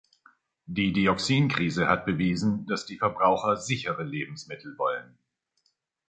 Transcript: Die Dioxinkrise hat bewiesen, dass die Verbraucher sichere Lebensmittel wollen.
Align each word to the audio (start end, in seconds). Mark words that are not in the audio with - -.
Die 0.65 0.93
Dioxinkrise 0.93 1.87
hat 1.87 2.07
bewiesen, 2.07 2.65
dass 2.65 2.87
die 2.87 2.97
Verbraucher 2.97 3.55
sichere 3.57 4.01
Lebensmittel 4.03 4.75
wollen. 4.79 5.15